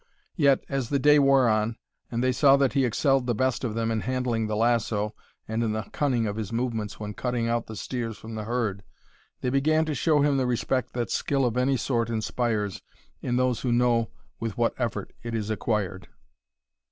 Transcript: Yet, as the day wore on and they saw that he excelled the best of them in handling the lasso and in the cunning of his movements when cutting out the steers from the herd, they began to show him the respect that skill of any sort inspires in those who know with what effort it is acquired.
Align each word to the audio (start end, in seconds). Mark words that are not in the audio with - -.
Yet, 0.35 0.63
as 0.67 0.89
the 0.89 0.97
day 0.97 1.19
wore 1.19 1.47
on 1.47 1.75
and 2.11 2.23
they 2.23 2.31
saw 2.31 2.57
that 2.57 2.73
he 2.73 2.85
excelled 2.85 3.27
the 3.27 3.35
best 3.35 3.63
of 3.63 3.75
them 3.75 3.91
in 3.91 3.99
handling 3.99 4.47
the 4.47 4.55
lasso 4.55 5.13
and 5.47 5.61
in 5.61 5.73
the 5.73 5.83
cunning 5.91 6.25
of 6.25 6.37
his 6.37 6.51
movements 6.51 6.99
when 6.99 7.13
cutting 7.13 7.47
out 7.47 7.67
the 7.67 7.75
steers 7.75 8.17
from 8.17 8.33
the 8.33 8.45
herd, 8.45 8.81
they 9.41 9.51
began 9.51 9.85
to 9.85 9.93
show 9.93 10.21
him 10.23 10.37
the 10.37 10.47
respect 10.47 10.93
that 10.93 11.11
skill 11.11 11.45
of 11.45 11.55
any 11.55 11.77
sort 11.77 12.09
inspires 12.09 12.81
in 13.21 13.35
those 13.35 13.59
who 13.61 13.71
know 13.71 14.09
with 14.39 14.57
what 14.57 14.73
effort 14.79 15.13
it 15.21 15.35
is 15.35 15.51
acquired. 15.51 16.07